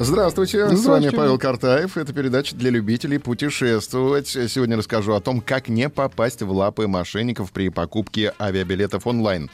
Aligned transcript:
Здравствуйте. 0.00 0.58
С 0.58 0.78
Здравствуйте. 0.78 1.06
вами 1.08 1.16
Павел 1.16 1.38
Картаев. 1.38 1.96
Это 1.96 2.12
передача 2.12 2.54
для 2.54 2.70
любителей 2.70 3.18
путешествовать. 3.18 4.28
Сегодня 4.28 4.76
расскажу 4.76 5.12
о 5.14 5.20
том, 5.20 5.40
как 5.40 5.68
не 5.68 5.88
попасть 5.88 6.40
в 6.40 6.52
лапы 6.52 6.86
мошенников 6.86 7.50
при 7.50 7.68
покупке 7.68 8.32
авиабилетов 8.40 9.08
онлайн. 9.08 9.50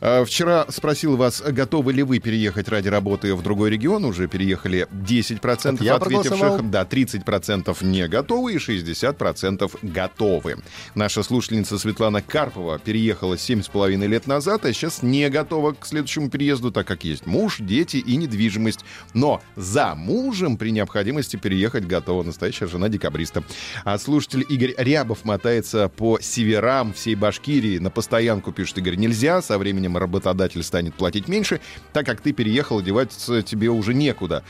А, 0.00 0.24
Вчера 0.24 0.64
спросил 0.70 1.16
вас, 1.16 1.42
готовы 1.42 1.92
ли 1.92 2.02
вы 2.02 2.20
переехать 2.20 2.70
ради 2.70 2.88
работы 2.88 3.34
в 3.34 3.42
другой 3.42 3.68
регион. 3.68 4.06
Уже 4.06 4.28
переехали 4.28 4.88
10% 4.92 5.74
Это 5.74 5.84
я 5.84 5.96
ответивших. 5.96 6.70
Да, 6.70 6.84
30% 6.84 7.84
не 7.84 8.08
готовы 8.08 8.54
и 8.54 8.56
60% 8.56 9.78
готовы. 9.82 10.56
Наша 10.94 11.22
слушательница 11.22 11.78
Светлана 11.78 12.22
Карпова 12.22 12.78
переехала 12.78 13.34
7,5 13.34 14.06
лет 14.06 14.26
назад, 14.26 14.64
а 14.64 14.72
сейчас 14.72 15.02
не 15.02 15.28
готова 15.28 15.72
к 15.72 15.84
следующему 15.84 16.30
переезду, 16.30 16.72
так 16.72 16.86
как 16.86 17.04
есть 17.04 17.26
муж, 17.26 17.58
дети 17.58 17.98
и 17.98 18.16
недвижимость. 18.16 18.80
Но 19.12 19.42
за 19.66 19.94
мужем 19.94 20.56
при 20.56 20.70
необходимости 20.70 21.36
переехать 21.36 21.86
готова 21.86 22.22
настоящая 22.22 22.66
жена 22.66 22.88
декабриста. 22.88 23.42
А 23.84 23.98
слушатель 23.98 24.44
Игорь 24.48 24.74
Рябов 24.76 25.24
мотается 25.24 25.88
по 25.88 26.18
северам 26.20 26.92
всей 26.92 27.14
Башкирии. 27.16 27.78
На 27.78 27.90
постоянку, 27.90 28.52
пишет 28.52 28.78
Игорь, 28.78 28.96
нельзя. 28.96 29.42
Со 29.42 29.58
временем 29.58 29.96
работодатель 29.96 30.62
станет 30.62 30.94
платить 30.94 31.28
меньше, 31.28 31.60
так 31.92 32.06
как 32.06 32.20
ты 32.20 32.32
переехал, 32.32 32.80
деваться 32.80 33.42
тебе 33.42 33.68
уже 33.68 33.92
некуда. 33.94 34.44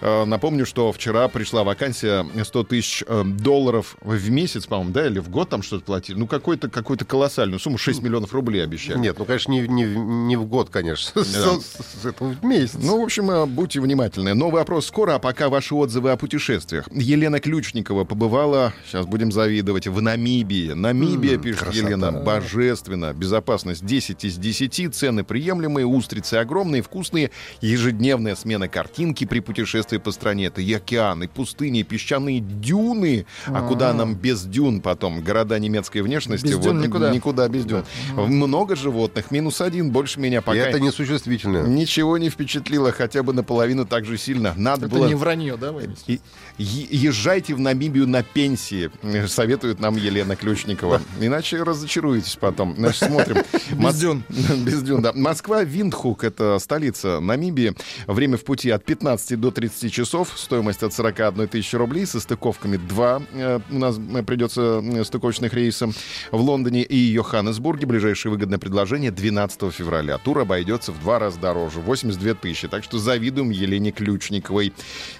Э, 0.00 0.24
Напомню, 0.24 0.64
что 0.64 0.90
вчера 0.92 1.28
пришла 1.28 1.64
вакансия 1.64 2.24
100 2.42 2.64
тысяч 2.64 3.04
э, 3.06 3.24
долларов 3.24 3.96
в 4.00 4.30
месяц, 4.30 4.66
по-моему, 4.66 4.92
да, 4.92 5.06
или 5.06 5.18
в 5.18 5.28
год 5.28 5.50
там 5.50 5.62
что-то 5.62 5.84
платили. 5.84 6.16
Ну, 6.18 6.26
какой-то, 6.26 6.70
какую-то 6.70 7.04
колоссальную 7.04 7.60
сумму, 7.60 7.76
6 7.78 8.00
миллионов 8.02 8.32
рублей 8.32 8.64
обещали. 8.64 8.98
Нет, 8.98 9.18
ну, 9.18 9.24
конечно, 9.26 9.52
не, 9.52 9.60
не, 9.68 9.84
не 9.84 10.36
в 10.36 10.46
год, 10.46 10.70
конечно. 10.70 11.22
С, 11.24 11.26
с- 11.28 12.00
с 12.02 12.04
этого 12.06 12.28
в 12.30 12.44
месяц. 12.44 12.78
Ну, 12.80 13.00
в 13.00 13.04
общем, 13.04 13.30
э, 13.30 13.44
будьте 13.46 13.80
внимательны. 13.80 14.32
Новый 14.34 14.61
опрос 14.62 14.86
скоро, 14.86 15.14
а 15.16 15.18
пока 15.18 15.48
ваши 15.48 15.74
отзывы 15.74 16.10
о 16.10 16.16
путешествиях. 16.16 16.88
Елена 16.90 17.38
Ключникова 17.40 18.04
побывала, 18.04 18.72
сейчас 18.86 19.06
будем 19.06 19.30
завидовать, 19.30 19.86
в 19.86 20.00
Намибии. 20.00 20.72
Намибия, 20.72 21.34
М, 21.34 21.42
пишет 21.42 21.60
красота. 21.60 21.86
Елена, 21.86 22.12
божественно. 22.12 23.12
Безопасность 23.12 23.84
10 23.84 24.24
из 24.24 24.36
10, 24.38 24.88
цены 24.88 25.24
приемлемые, 25.24 25.86
устрицы 25.86 26.34
огромные, 26.34 26.82
вкусные. 26.82 27.30
Ежедневная 27.60 28.34
смена 28.36 28.68
картинки 28.68 29.24
при 29.24 29.40
путешествии 29.40 29.98
по 29.98 30.10
стране. 30.12 30.46
Это 30.46 30.60
и 30.60 30.72
океаны, 30.72 31.28
пустыни, 31.28 31.80
и 31.80 31.82
песчаные 31.82 32.40
дюны. 32.40 33.26
А 33.46 33.66
куда 33.66 33.92
нам 33.92 34.14
без 34.14 34.42
дюн 34.44 34.80
потом? 34.80 35.22
Города 35.22 35.58
немецкой 35.58 36.02
внешности. 36.02 36.46
Без 36.46 36.58
дюн 36.58 36.80
никуда. 36.80 37.10
Никуда 37.10 37.48
без 37.48 37.64
дюн. 37.64 37.84
Много 38.16 38.76
животных, 38.76 39.30
минус 39.30 39.60
один, 39.60 39.90
больше 39.90 40.20
меня 40.20 40.38
И 40.38 40.42
пока... 40.42 40.58
это 40.58 40.80
несуществительное. 40.80 41.64
Ничего 41.64 42.18
не 42.18 42.30
впечатлило, 42.30 42.92
хотя 42.92 43.22
бы 43.22 43.32
наполовину 43.32 43.84
так 43.86 44.04
же 44.04 44.16
сильно. 44.16 44.51
Надо 44.56 44.86
Это 44.86 44.94
было... 44.94 45.06
не 45.06 45.14
вранье, 45.14 45.56
да, 45.56 45.72
е- 46.06 46.18
Езжайте 46.58 47.54
в 47.54 47.60
Намибию 47.60 48.06
на 48.06 48.22
пенсии, 48.22 48.90
э, 49.02 49.26
советует 49.26 49.80
нам 49.80 49.96
Елена 49.96 50.36
Ключникова. 50.36 51.00
Иначе 51.20 51.62
разочаруетесь 51.62 52.36
потом. 52.36 52.74
Значит, 52.76 53.08
смотрим. 53.08 53.36
Мос- 53.72 53.98
дюн. 53.98 54.22
Без 54.28 54.82
дюн, 54.82 55.02
да. 55.02 55.12
Москва, 55.14 55.64
Виндхук, 55.64 56.24
это 56.24 56.58
столица 56.58 57.20
Намибии. 57.20 57.74
Время 58.06 58.36
в 58.36 58.44
пути 58.44 58.70
от 58.70 58.84
15 58.84 59.40
до 59.40 59.50
30 59.50 59.92
часов. 59.92 60.32
Стоимость 60.36 60.82
от 60.82 60.92
41 60.92 61.48
тысячи 61.48 61.74
рублей. 61.76 62.06
Со 62.06 62.20
стыковками 62.20 62.76
2 62.76 63.22
у 63.70 63.78
нас 63.78 63.98
э, 63.98 64.22
придется 64.22 64.82
э, 64.82 65.04
стыковочных 65.04 65.54
рейсов. 65.54 65.94
В 66.30 66.40
Лондоне 66.40 66.82
и 66.82 66.96
Йоханнесбурге 66.96 67.86
ближайшее 67.86 68.30
выгодное 68.32 68.58
предложение 68.58 69.10
12 69.10 69.72
февраля. 69.72 70.18
Тур 70.18 70.40
обойдется 70.40 70.92
в 70.92 71.00
два 71.00 71.18
раза 71.18 71.38
дороже. 71.40 71.80
82 71.80 72.34
тысячи. 72.34 72.68
Так 72.68 72.84
что 72.84 72.98
завидуем 72.98 73.50
Елене 73.50 73.90
Ключниковой. 73.90 74.41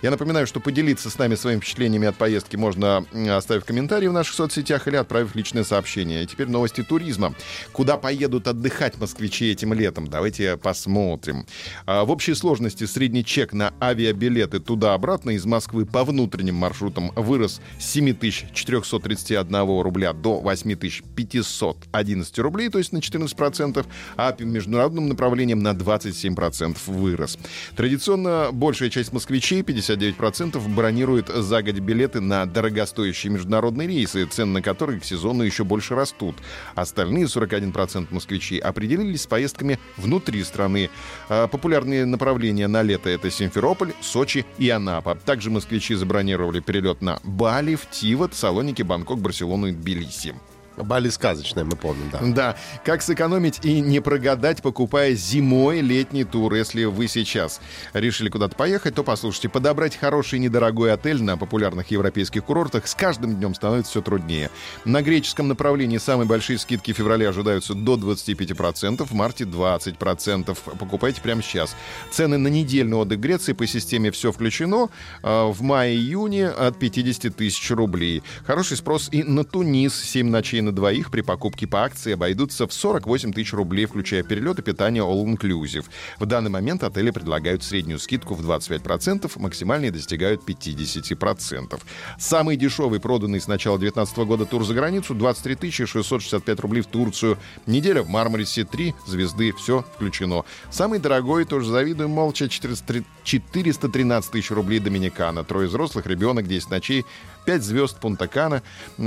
Я 0.02 0.10
напоминаю, 0.10 0.46
что 0.46 0.60
поделиться 0.60 1.10
с 1.10 1.18
нами 1.18 1.34
своими 1.34 1.60
впечатлениями 1.60 2.08
от 2.08 2.16
поездки 2.16 2.56
можно, 2.56 3.04
оставив 3.30 3.64
комментарий 3.64 4.08
в 4.08 4.12
наших 4.12 4.34
соцсетях 4.34 4.88
или 4.88 4.96
отправив 4.96 5.34
личное 5.34 5.64
сообщение. 5.64 6.22
И 6.24 6.26
теперь 6.26 6.48
новости 6.48 6.82
туризма. 6.82 7.34
Куда 7.72 7.96
поедут 7.96 8.48
отдыхать 8.48 8.98
москвичи 8.98 9.50
этим 9.50 9.72
летом? 9.72 10.08
Давайте 10.08 10.56
посмотрим. 10.56 11.46
А, 11.86 12.04
В 12.04 12.10
общей 12.10 12.34
сложности 12.34 12.84
средний 12.84 13.24
чек 13.24 13.52
на 13.52 13.72
авиабилеты 13.80 14.60
туда-обратно 14.60 15.30
из 15.30 15.44
Москвы 15.44 15.86
по 15.86 16.04
внутренним 16.04 16.54
маршрутам 16.56 17.10
вырос 17.16 17.60
с 17.78 17.86
7431 17.92 19.80
рубля 19.80 20.12
до 20.12 20.40
8511 20.40 22.38
рублей, 22.38 22.68
то 22.68 22.78
есть 22.78 22.92
на 22.92 22.98
14%, 22.98 23.86
а 24.16 24.32
по 24.32 24.42
международным 24.42 25.08
направлениям 25.08 25.60
на 25.62 25.72
27% 25.72 26.78
вырос. 26.86 27.38
Традиционно 27.76 28.50
большая 28.52 28.90
часть 28.90 29.01
москвичей, 29.10 29.62
59%, 29.62 30.60
бронирует 30.68 31.28
за 31.28 31.62
год 31.62 31.76
билеты 31.76 32.20
на 32.20 32.44
дорогостоящие 32.44 33.32
международные 33.32 33.88
рейсы, 33.88 34.26
цены 34.26 34.52
на 34.52 34.62
которые 34.62 35.00
к 35.00 35.04
сезону 35.04 35.42
еще 35.42 35.64
больше 35.64 35.94
растут. 35.94 36.36
Остальные 36.74 37.24
41% 37.24 38.08
москвичей 38.10 38.58
определились 38.58 39.22
с 39.22 39.26
поездками 39.26 39.78
внутри 39.96 40.44
страны. 40.44 40.90
А, 41.28 41.48
Популярные 41.48 42.04
направления 42.04 42.68
на 42.68 42.82
лето— 42.82 43.08
это 43.10 43.30
Симферополь, 43.30 43.94
Сочи 44.02 44.44
и 44.58 44.68
Анапа. 44.68 45.16
Также 45.24 45.50
москвичи 45.50 45.94
забронировали 45.94 46.60
перелет 46.60 47.00
на 47.00 47.18
Бали, 47.24 47.74
в 47.74 47.86
Тивот, 47.90 48.34
Салоники, 48.34 48.82
Бангкок, 48.82 49.20
Барселону 49.20 49.68
и 49.68 49.72
Тбилиси. 49.72 50.34
Бали 50.76 51.10
сказочная, 51.10 51.64
мы 51.64 51.76
помним, 51.76 52.10
да. 52.10 52.20
Да, 52.22 52.56
как 52.84 53.02
сэкономить 53.02 53.64
и 53.64 53.80
не 53.80 54.00
прогадать, 54.00 54.62
покупая 54.62 55.14
зимой 55.14 55.80
летний 55.80 56.24
тур. 56.24 56.54
Если 56.54 56.84
вы 56.84 57.08
сейчас 57.08 57.60
решили 57.92 58.30
куда-то 58.30 58.56
поехать, 58.56 58.94
то 58.94 59.04
послушайте, 59.04 59.48
подобрать 59.48 59.96
хороший 59.96 60.38
недорогой 60.38 60.92
отель 60.92 61.22
на 61.22 61.36
популярных 61.36 61.90
европейских 61.90 62.44
курортах 62.44 62.86
с 62.86 62.94
каждым 62.94 63.36
днем 63.36 63.54
становится 63.54 63.90
все 63.90 64.02
труднее. 64.02 64.50
На 64.84 65.02
греческом 65.02 65.48
направлении 65.48 65.98
самые 65.98 66.26
большие 66.26 66.58
скидки 66.58 66.92
в 66.92 66.96
феврале 66.96 67.28
ожидаются 67.28 67.74
до 67.74 67.96
25%, 67.96 69.04
в 69.04 69.12
марте 69.12 69.44
20%. 69.44 70.56
Покупайте 70.78 71.20
прямо 71.20 71.42
сейчас. 71.42 71.76
Цены 72.10 72.38
на 72.38 72.48
недельный 72.48 72.96
отдых 72.96 73.20
Греции 73.20 73.52
по 73.52 73.66
системе 73.66 74.10
«Все 74.10 74.32
включено» 74.32 74.88
э, 75.22 75.44
в 75.44 75.60
мае-июне 75.62 76.48
от 76.48 76.78
50 76.78 77.36
тысяч 77.36 77.70
рублей. 77.70 78.22
Хороший 78.46 78.78
спрос 78.78 79.08
и 79.12 79.22
на 79.22 79.44
Тунис. 79.44 79.94
7 79.94 80.28
ночей 80.28 80.61
на 80.62 80.72
двоих 80.72 81.10
при 81.10 81.20
покупке 81.20 81.66
по 81.66 81.84
акции 81.84 82.12
обойдутся 82.12 82.66
в 82.66 82.72
48 82.72 83.32
тысяч 83.32 83.52
рублей, 83.52 83.86
включая 83.86 84.22
перелет 84.22 84.58
и 84.58 84.62
питание 84.62 85.02
all-inclusive. 85.02 85.84
В 86.18 86.26
данный 86.26 86.50
момент 86.50 86.82
отели 86.82 87.10
предлагают 87.10 87.62
среднюю 87.62 87.98
скидку 87.98 88.34
в 88.34 88.40
25%, 88.40 89.30
максимальные 89.36 89.90
достигают 89.90 90.42
50%. 90.48 91.80
Самый 92.18 92.56
дешевый, 92.56 93.00
проданный 93.00 93.40
с 93.40 93.48
начала 93.48 93.78
2019 93.78 94.18
года 94.18 94.46
тур 94.46 94.64
за 94.64 94.74
границу, 94.74 95.14
23 95.14 95.70
665 95.70 96.60
рублей 96.60 96.82
в 96.82 96.86
Турцию. 96.86 97.38
Неделя 97.66 98.02
в 98.02 98.08
Мармарисе, 98.08 98.64
3 98.64 98.94
звезды, 99.06 99.52
все 99.52 99.84
включено. 99.94 100.44
Самый 100.70 100.98
дорогой, 100.98 101.44
тоже 101.44 101.70
завидуем 101.70 102.10
молча, 102.10 102.48
403 102.48 103.04
413 103.24 104.30
тысяч 104.30 104.50
рублей 104.50 104.78
Доминикана. 104.78 105.44
Трое 105.44 105.68
взрослых, 105.68 106.06
ребенок, 106.06 106.46
10 106.46 106.70
ночей, 106.70 107.04
5 107.44 107.62
звезд 107.62 107.98
Пунта-Кана, 108.00 108.62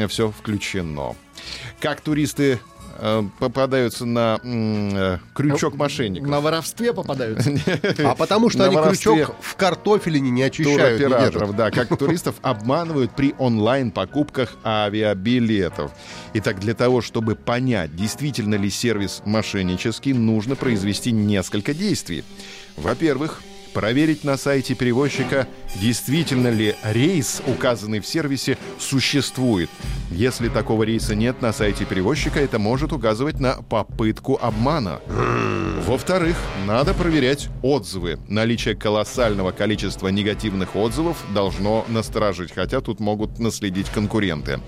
все 0.07 0.31
включено. 0.31 1.15
Как 1.79 2.01
туристы 2.01 2.59
э, 2.97 3.23
попадаются 3.39 4.05
на 4.05 4.39
м, 4.43 4.95
э, 4.95 5.19
крючок 5.33 5.75
мошенников? 5.75 6.29
На 6.29 6.39
воровстве 6.39 6.93
попадаются. 6.93 7.51
А 8.05 8.15
потому 8.15 8.49
что 8.49 8.65
они 8.65 8.75
крючок 8.75 9.35
в 9.41 9.55
картофелине 9.55 10.29
не 10.31 10.43
очищают, 10.43 10.99
туроператоров, 10.99 11.55
да, 11.55 11.71
как 11.71 11.97
туристов 11.97 12.35
обманывают 12.41 13.11
при 13.11 13.35
онлайн-покупках 13.37 14.55
авиабилетов. 14.63 15.91
Итак, 16.33 16.59
для 16.59 16.73
того, 16.73 17.01
чтобы 17.01 17.35
понять, 17.35 17.95
действительно 17.95 18.55
ли 18.55 18.69
сервис 18.69 19.21
мошеннический, 19.25 20.13
нужно 20.13 20.55
произвести 20.55 21.11
несколько 21.11 21.73
действий. 21.73 22.23
Во-первых, 22.77 23.41
проверить 23.75 24.23
на 24.23 24.37
сайте 24.37 24.73
перевозчика, 24.73 25.47
действительно 25.75 26.47
ли 26.47 26.75
рейс, 26.81 27.41
указанный 27.45 27.99
в 27.99 28.07
сервисе, 28.07 28.57
существует. 28.79 29.69
Если 30.11 30.47
такого 30.47 30.83
рейса 30.83 31.13
нет 31.13 31.41
на 31.41 31.51
сайте 31.51 31.83
перевозчика, 31.83 32.39
это 32.39 32.57
может 32.57 32.93
указывать 32.93 33.41
на 33.41 33.55
попытку 33.55 34.39
обмана. 34.41 35.01
Во-вторых, 35.85 36.37
надо 36.65 36.93
проверять 36.93 37.49
отзывы. 37.61 38.17
Наличие 38.29 38.75
колоссального 38.75 39.51
количества 39.51 40.07
негативных 40.07 40.75
отзывов 40.75 41.17
должно 41.33 41.85
насторожить, 41.89 42.53
хотя 42.53 42.79
тут 42.81 42.99
могут 42.99 43.39
наследить 43.39 43.89
конкуренты. 43.89 44.59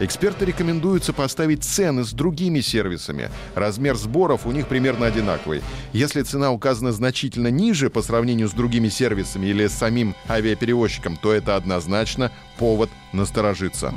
Эксперты 0.00 0.46
рекомендуют 0.46 1.04
сопоставить 1.04 1.62
цены 1.62 2.04
с 2.04 2.12
другими 2.12 2.60
сервисами. 2.60 3.30
Размер 3.54 3.96
сборов 3.96 4.46
у 4.46 4.50
них 4.50 4.66
примерно 4.66 5.06
одинаковый. 5.06 5.62
Если 5.92 6.22
цена 6.22 6.50
указана 6.50 6.90
значительно 6.90 7.48
ниже 7.48 7.90
по 7.90 8.02
сравнению 8.02 8.45
сравнению 8.46 8.48
с 8.48 8.52
другими 8.52 8.88
сервисами 8.88 9.46
или 9.46 9.66
с 9.66 9.72
самим 9.72 10.14
авиаперевозчиком, 10.28 11.16
то 11.16 11.32
это 11.32 11.56
однозначно 11.56 12.30
повод 12.58 12.90
насторожиться. 13.12 13.92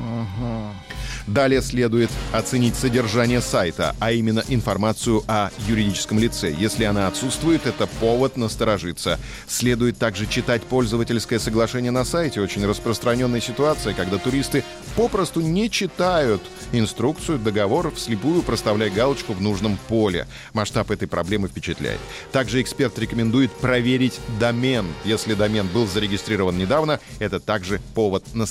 Далее 1.27 1.61
следует 1.61 2.09
оценить 2.31 2.75
содержание 2.75 3.41
сайта, 3.41 3.95
а 4.00 4.11
именно 4.11 4.44
информацию 4.47 5.23
о 5.27 5.51
юридическом 5.67 6.17
лице. 6.17 6.51
Если 6.57 6.85
она 6.85 7.07
отсутствует, 7.07 7.67
это 7.67 7.85
повод 7.85 8.38
насторожиться. 8.38 9.19
Следует 9.47 9.97
также 9.97 10.25
читать 10.25 10.63
пользовательское 10.63 11.38
соглашение 11.38 11.91
на 11.91 12.03
сайте. 12.03 12.41
Очень 12.41 12.65
распространенная 12.65 13.41
ситуация, 13.41 13.94
когда 13.94 14.17
туристы 14.17 14.63
попросту 14.95 15.41
не 15.41 15.69
читают 15.69 16.41
инструкцию, 16.71 17.38
договор, 17.38 17.94
вслепую 17.94 18.41
проставляя 18.41 18.89
галочку 18.89 19.33
в 19.33 19.41
нужном 19.41 19.77
поле. 19.88 20.27
Масштаб 20.53 20.89
этой 20.89 21.07
проблемы 21.07 21.47
впечатляет. 21.47 22.00
Также 22.31 22.61
эксперт 22.61 22.97
рекомендует 22.97 23.51
проверить 23.51 24.19
домен. 24.39 24.88
Если 25.03 25.35
домен 25.35 25.67
был 25.67 25.85
зарегистрирован 25.88 26.57
недавно, 26.57 27.00
это 27.19 27.39
также 27.39 27.79
повод 27.94 28.23
насторожиться. 28.33 28.49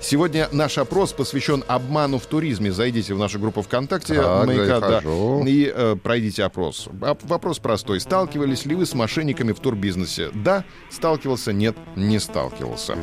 Сегодня 0.00 0.48
наш 0.52 0.78
опрос 0.78 1.12
посвящен 1.12 1.64
обману 1.68 2.18
в 2.18 2.26
туризме. 2.26 2.72
Зайдите 2.72 3.14
в 3.14 3.18
нашу 3.18 3.38
группу 3.38 3.62
ВКонтакте 3.62 4.14
Так, 4.14 4.46
«Маяка», 4.46 4.80
да, 4.80 5.02
и 5.46 5.72
э, 5.74 5.96
пройдите 6.02 6.44
опрос. 6.44 6.88
Вопрос 6.90 7.58
простой. 7.60 8.00
Сталкивались 8.00 8.64
ли 8.66 8.74
вы 8.74 8.86
с 8.86 8.94
мошенниками 8.94 9.52
в 9.52 9.60
турбизнесе? 9.60 10.30
Да, 10.34 10.64
сталкивался, 10.90 11.52
нет, 11.52 11.76
не 11.94 12.18
сталкивался. 12.18 12.96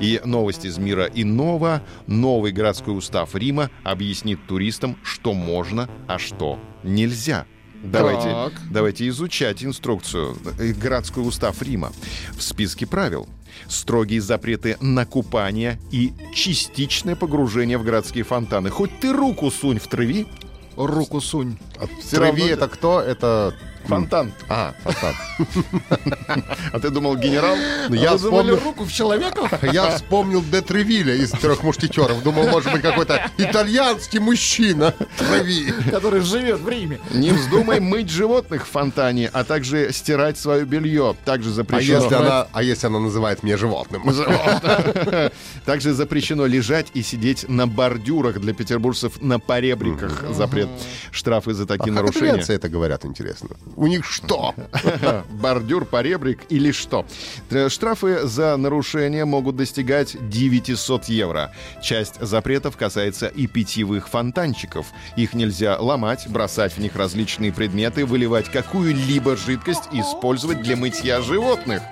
И 0.00 0.20
новость 0.24 0.64
из 0.64 0.78
мира 0.78 1.10
иного. 1.12 1.82
Новый 2.06 2.52
городской 2.52 2.96
устав 2.96 3.34
Рима 3.34 3.70
объяснит 3.82 4.46
туристам, 4.46 4.96
что 5.02 5.32
можно, 5.32 5.88
а 6.06 6.18
что 6.18 6.58
нельзя. 6.82 7.46
Давайте, 7.84 8.30
Так. 8.30 8.52
давайте 8.70 9.08
изучать 9.08 9.62
инструкцию. 9.64 10.36
э, 10.58 10.72
Городской 10.72 11.26
устав 11.26 11.60
Рима. 11.62 11.92
В 12.36 12.42
списке 12.42 12.86
правил 12.86 13.28
строгие 13.68 14.20
запреты 14.20 14.76
на 14.80 15.04
купание 15.06 15.78
и 15.90 16.12
частичное 16.34 17.14
погружение 17.14 17.78
в 17.78 17.84
городские 17.84 18.24
фонтаны. 18.24 18.70
Хоть 18.70 18.98
ты 19.00 19.12
руку 19.12 19.50
сунь 19.50 19.78
в 19.78 19.86
трави, 19.86 20.26
Руку 20.76 21.20
сунь. 21.20 21.56
В 21.78 22.00
Всё 22.00 22.16
траве 22.16 22.30
равно- 22.42 22.46
это 22.54 22.68
кто? 22.68 23.00
Это... 23.00 23.54
фонтан. 23.86 24.32
А, 24.48 24.74
фонтан. 24.82 25.14
А 26.72 26.80
ты 26.80 26.90
думал, 26.90 27.16
генерал? 27.16 27.56
Ну, 27.88 27.94
Я 27.94 28.16
вспомнил... 28.16 28.58
руку 28.58 28.84
в 28.84 28.92
человека? 28.92 29.48
Я 29.62 29.90
вспомнил 29.90 30.42
Де 30.42 30.60
Тревиля 30.60 31.14
из 31.14 31.30
«Трех 31.30 31.62
мушкетеров». 31.62 32.22
Думал, 32.22 32.48
может 32.48 32.72
быть, 32.72 32.82
какой-то 32.82 33.30
итальянский 33.38 34.18
мужчина 34.18 34.94
который 35.90 36.20
живет 36.20 36.60
в 36.60 36.68
Риме. 36.68 37.00
Не 37.12 37.30
вздумай 37.30 37.80
мыть 37.80 38.10
животных 38.10 38.66
в 38.66 38.70
фонтане, 38.70 39.30
а 39.32 39.44
также 39.44 39.92
стирать 39.92 40.38
свое 40.38 40.64
белье. 40.64 41.16
Также 41.24 41.50
А 41.50 41.52
запрещено... 41.52 42.02
если, 42.02 42.14
она, 42.14 42.48
а 42.52 42.62
если 42.62 42.86
она 42.86 42.98
называет 42.98 43.42
меня 43.42 43.56
животным? 43.56 44.02
Также 45.64 45.92
запрещено 45.92 46.46
лежать 46.46 46.88
и 46.94 47.02
сидеть 47.02 47.48
на 47.48 47.66
бордюрах 47.66 48.40
для 48.40 48.52
петербуржцев 48.52 49.20
на 49.20 49.38
поребриках. 49.38 50.24
Запрет. 50.30 50.68
Штрафы 51.10 51.54
за 51.54 51.64
А 51.64 51.66
такие 51.66 51.94
как 51.94 52.04
нарушения. 52.04 52.44
это 52.46 52.68
говорят, 52.68 53.04
интересно? 53.04 53.50
У 53.76 53.86
них 53.86 54.04
что? 54.04 54.54
Бордюр, 55.30 55.84
поребрик 55.84 56.40
или 56.48 56.72
что? 56.72 57.04
Э, 57.50 57.68
Штрафы 57.68 58.26
за 58.26 58.56
нарушение 58.56 59.24
могут 59.24 59.56
достигать 59.56 60.16
900 60.28 61.06
евро. 61.06 61.52
Часть 61.82 62.20
запретов 62.20 62.76
касается 62.76 63.26
и 63.26 63.46
питьевых 63.46 64.08
фонтанчиков. 64.08 64.86
Их 65.16 65.34
нельзя 65.34 65.76
ломать, 65.78 66.26
бросать 66.28 66.72
в 66.76 66.78
них 66.78 66.96
различные 66.96 67.52
предметы, 67.52 68.06
выливать 68.06 68.50
какую-либо 68.50 69.36
жидкость, 69.36 69.88
использовать 69.92 70.62
для 70.62 70.76
мытья 70.76 71.20
животных. 71.20 71.82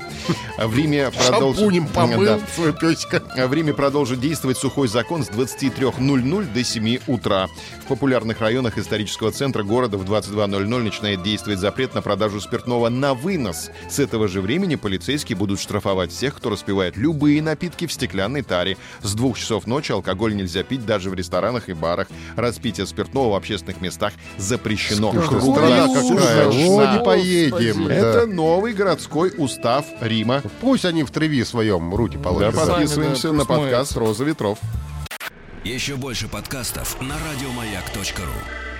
В 0.59 0.77
Риме 0.77 1.11
продолжит... 1.11 1.63
Помыл 1.93 2.25
Да. 2.25 2.73
песика. 2.73 3.23
В 3.37 3.53
Риме 3.53 3.75
продолжит 3.75 4.21
действовать 4.21 4.57
сухой 4.57 4.89
закон 4.89 5.25
с 5.25 5.29
23.00 5.31 6.53
до 6.53 6.65
7 6.65 6.99
утра. 7.07 7.49
В 7.85 7.89
популярных 7.89 8.41
районах 8.41 8.79
исторического 8.79 9.33
центра 9.33 9.63
города 9.63 9.99
в 9.99 10.05
22.00 10.05 10.83
начинает 10.83 11.23
действовать 11.23 11.59
запрет 11.59 11.72
на 11.95 12.03
продажу 12.03 12.41
спиртного 12.41 12.89
на 12.89 13.15
вынос. 13.15 13.71
С 13.89 13.99
этого 13.99 14.29
же 14.29 14.41
времени 14.41 14.77
полицейские 14.77 15.37
будут 15.37 15.61
штрафовать 15.61 16.13
всех, 16.13 16.37
кто 16.37 16.51
распивает 16.51 16.97
любые 16.97 17.43
напитки 17.43 17.87
в 17.87 17.93
стеклянной 17.93 18.43
таре. 18.43 18.77
С 19.03 19.15
двух 19.15 19.39
часов 19.39 19.67
ночи 19.67 19.91
алкоголь 19.93 20.37
нельзя 20.37 20.63
пить 20.63 20.85
даже 20.87 21.11
в 21.11 21.15
ресторанах 21.15 21.69
и 21.69 21.73
барах. 21.73 22.09
Распитие 22.37 22.87
спиртного 22.87 23.33
в 23.33 23.35
общественных 23.35 23.81
местах 23.81 24.13
запрещено. 24.37 25.11
Страна 25.13 25.89
какая. 25.89 26.49
О, 26.49 26.99
не 26.99 27.05
поедем. 27.05 27.79
Господи. 27.79 27.89
Да. 27.89 27.95
Это 27.95 28.27
новый 28.27 28.73
городской 28.73 29.33
устав 29.37 29.87
Рима. 30.01 30.43
Пусть 30.61 30.85
они 30.85 31.03
в 31.03 31.11
траве 31.11 31.45
своем 31.45 31.95
руки 31.95 32.17
Да, 32.17 32.23
положат. 32.23 32.55
Сами, 32.55 32.69
подписываемся 32.69 33.29
да, 33.29 33.35
на 33.35 33.45
подкаст 33.45 33.97
«Роза 33.97 34.25
ветров». 34.25 34.59
Еще 35.65 35.97
больше 35.97 36.29
подкастов 36.29 37.01
на 37.01 37.15
радиомаяк.ру. 37.15 38.72